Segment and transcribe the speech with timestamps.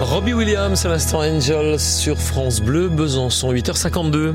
[0.00, 4.34] Robbie Williams à l'instant Angel sur France Bleu Besançon 8h52.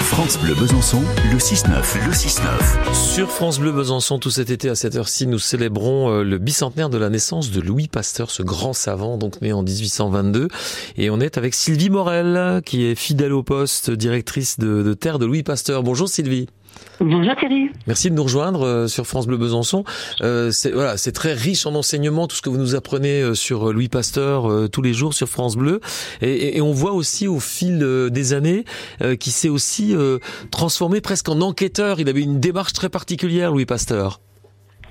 [0.00, 2.94] France Bleu Besançon, le 6-9, le 6-9.
[2.94, 6.88] Sur France Bleu Besançon, tout cet été à cette heure-ci, nous célébrons euh, le bicentenaire
[6.88, 10.48] de la naissance de Louis Pasteur, ce grand savant, donc né en 1822.
[10.96, 15.18] Et on est avec Sylvie Morel, qui est fidèle au poste, directrice de, de terre
[15.18, 15.82] de Louis Pasteur.
[15.82, 16.48] Bonjour Sylvie.
[17.00, 17.70] Bonjour Thierry.
[17.86, 19.84] Merci de nous rejoindre euh, sur France Bleu Besançon.
[20.20, 23.34] Euh, c'est voilà, c'est très riche en enseignements tout ce que vous nous apprenez euh,
[23.34, 25.80] sur Louis Pasteur tous les jours sur France Bleu
[26.20, 27.78] et, et, on voit aussi au fil
[28.10, 28.64] des années
[29.18, 29.94] qu'il s'est aussi
[30.50, 32.00] transformé presque en enquêteur.
[32.00, 34.20] Il avait une démarche très particulière Louis Pasteur.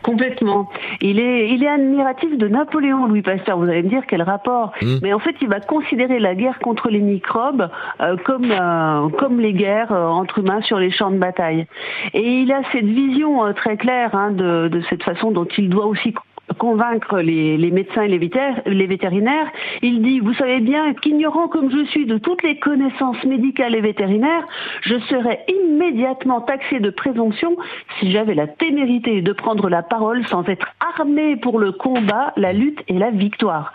[0.03, 0.69] Complètement.
[1.01, 3.57] Il est, il est admiratif de Napoléon, Louis Pasteur.
[3.57, 4.71] Vous allez me dire quel rapport.
[4.81, 4.95] Mmh.
[5.01, 7.69] Mais en fait, il va considérer la guerre contre les microbes
[8.01, 11.67] euh, comme, euh, comme les guerres euh, entre humains sur les champs de bataille.
[12.13, 15.69] Et il a cette vision euh, très claire hein, de, de cette façon dont il
[15.69, 16.13] doit aussi
[16.59, 19.47] convaincre les, médecins et les, vétérinaires.
[19.81, 23.81] Il dit, vous savez bien qu'ignorant comme je suis de toutes les connaissances médicales et
[23.81, 24.47] vétérinaires,
[24.81, 27.55] je serais immédiatement taxé de présomption
[27.99, 32.53] si j'avais la témérité de prendre la parole sans être armé pour le combat, la
[32.53, 33.73] lutte et la victoire.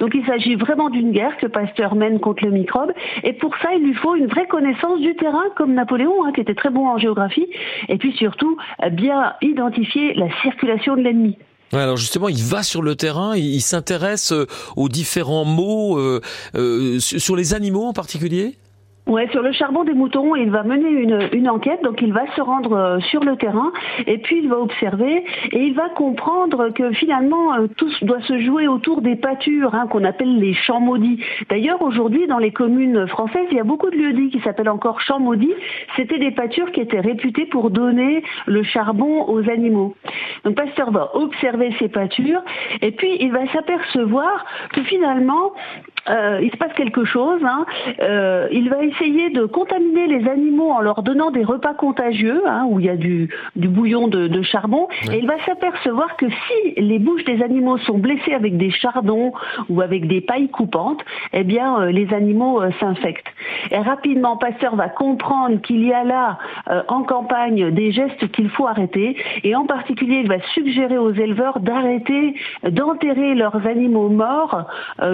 [0.00, 2.92] Donc il s'agit vraiment d'une guerre que Pasteur mène contre le microbe
[3.22, 6.40] et pour ça il lui faut une vraie connaissance du terrain comme Napoléon hein, qui
[6.40, 7.48] était très bon en géographie
[7.88, 8.56] et puis surtout
[8.92, 11.36] bien identifier la circulation de l'ennemi.
[11.72, 16.20] Alors justement, il va sur le terrain, il, s'intéresse euh, aux différents mots, euh,
[16.54, 18.58] euh, sur les animaux en particulier?
[19.08, 22.24] Ouais, sur le charbon des moutons, il va mener une, une enquête, donc il va
[22.36, 23.72] se rendre euh, sur le terrain
[24.06, 28.38] et puis il va observer et il va comprendre que finalement euh, tout doit se
[28.38, 31.20] jouer autour des pâtures hein, qu'on appelle les champs maudits.
[31.50, 35.00] D'ailleurs, aujourd'hui, dans les communes françaises, il y a beaucoup de lieux-dits qui s'appellent encore
[35.00, 35.54] champs maudits.
[35.96, 39.96] C'était des pâtures qui étaient réputées pour donner le charbon aux animaux.
[40.44, 42.42] Donc Pasteur va observer ces pâtures
[42.80, 45.52] et puis il va s'apercevoir que finalement
[46.08, 47.40] euh, il se passe quelque chose.
[47.44, 47.64] Hein.
[48.00, 52.66] Euh, il va essayer de contaminer les animaux en leur donnant des repas contagieux, hein,
[52.68, 56.26] où il y a du, du bouillon de, de charbon, et il va s'apercevoir que
[56.28, 59.32] si les bouches des animaux sont blessées avec des chardons
[59.68, 61.00] ou avec des pailles coupantes,
[61.32, 63.32] eh bien euh, les animaux s'infectent.
[63.70, 68.50] Et rapidement, Pasteur va comprendre qu'il y a là euh, en campagne des gestes qu'il
[68.50, 72.34] faut arrêter, et en particulier, il va suggérer aux éleveurs d'arrêter
[72.68, 74.66] d'enterrer leurs animaux morts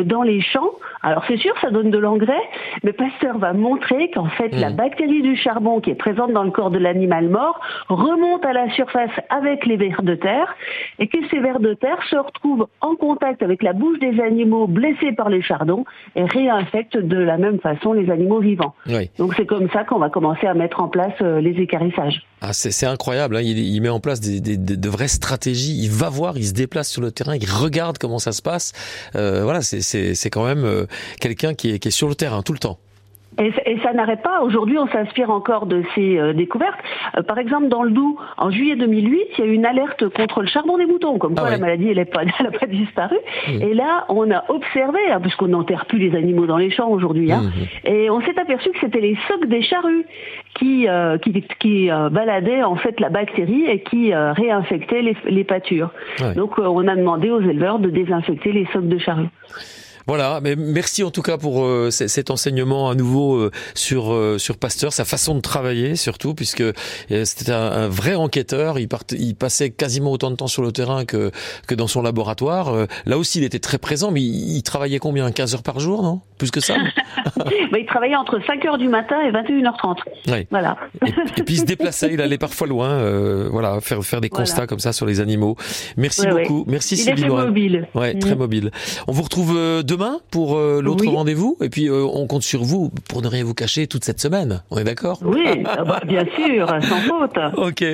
[0.04, 2.42] dans les champs alors c'est sûr, ça donne de l'engrais,
[2.82, 4.76] mais Pasteur va montrer qu'en fait la mmh.
[4.76, 8.70] bactérie du charbon qui est présente dans le corps de l'animal mort remonte à la
[8.70, 10.54] surface avec les vers de terre
[10.98, 14.66] et que ces vers de terre se retrouvent en contact avec la bouche des animaux
[14.66, 15.84] blessés par les chardons
[16.16, 18.74] et réinfectent de la même façon les animaux vivants.
[19.18, 22.22] Donc c'est comme ça qu'on va commencer à mettre en place euh, les écarissages.
[22.40, 23.40] Ah, c'est incroyable, hein.
[23.42, 26.52] il, il, met en place des, des, de vraies stratégies, il va voir, il se
[26.52, 28.72] déplace sur le terrain, il regarde comment ça se passe.
[29.16, 30.86] Euh, voilà, c'est quand même euh,
[31.20, 32.78] quelqu'un qui est, qui est sur le terrain tout le temps.
[33.38, 34.40] Et, et, ça n'arrête pas.
[34.42, 36.78] Aujourd'hui, on s'inspire encore de ces euh, découvertes.
[37.16, 40.08] Euh, par exemple, dans le Doubs, en juillet 2008, il y a eu une alerte
[40.08, 42.24] contre le charbon des moutons, comme ah quoi la maladie, elle n'a pas,
[42.60, 43.16] pas, disparu.
[43.46, 43.62] Mmh.
[43.62, 47.30] Et là, on a observé, hein, puisqu'on n'enterre plus les animaux dans les champs aujourd'hui,
[47.30, 47.88] hein, mmh.
[47.88, 50.04] et on s'est aperçu que c'était les socs des charrues
[50.58, 55.90] qui, euh, qui, qui baladaient en fait la bactérie et qui réinfectaient les, les pâtures.
[56.34, 59.28] Donc, on a demandé aux éleveurs de désinfecter les socs de charrues.
[60.08, 64.38] Voilà, mais merci en tout cas pour euh, cet enseignement à nouveau euh, sur euh,
[64.38, 66.64] sur Pasteur, sa façon de travailler surtout, puisque
[67.10, 68.78] c'était un, un, vrai enquêteur.
[68.78, 71.30] Il, part, il passait quasiment autant de temps sur le terrain que
[71.66, 72.86] que dans son laboratoire.
[73.04, 75.30] là aussi, il était très présent, mais il, il travaillait combien?
[75.30, 76.22] 15 heures par jour, non?
[76.38, 76.74] Plus que ça?
[77.70, 79.96] Bah, Il travaillait entre 5 heures du matin et 21h30.
[80.28, 80.46] Oui.
[80.50, 80.78] Voilà.
[81.06, 84.54] Et, et, puis il se déplaçait, il allait parfois loin, voilà, faire faire des constats
[84.54, 84.66] voilà.
[84.66, 85.56] comme ça sur les animaux.
[85.96, 86.64] Merci ouais, beaucoup, ouais.
[86.68, 87.88] merci il Sylvie est très mobile.
[87.94, 88.18] Ouais, mmh.
[88.20, 88.70] très mobile.
[89.06, 89.54] On vous retrouve
[89.84, 91.12] demain demain pour euh, l'autre oui.
[91.12, 94.20] rendez-vous et puis euh, on compte sur vous pour ne rien vous cacher toute cette
[94.20, 94.62] semaine.
[94.70, 95.18] On est d'accord?
[95.24, 97.36] Oui, ah bah, bien sûr, sans faute.
[97.56, 97.84] ok,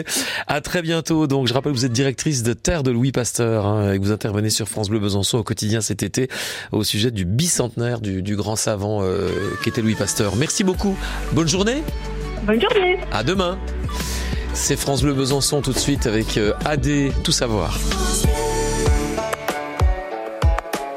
[0.47, 1.27] à très bientôt.
[1.27, 4.03] Donc je rappelle que vous êtes directrice de Terre de Louis Pasteur hein, et que
[4.03, 6.29] vous intervenez sur France Bleu Besançon au quotidien cet été
[6.73, 9.31] au sujet du bicentenaire du, du grand savant euh,
[9.63, 10.37] qui était Louis Pasteur.
[10.37, 10.99] Merci beaucoup.
[11.33, 11.83] Bonne journée.
[12.47, 12.99] Bonne journée.
[13.13, 13.59] À demain.
[14.53, 16.89] C'est France Bleu Besançon tout de suite avec AD
[17.25, 17.79] Tout savoir.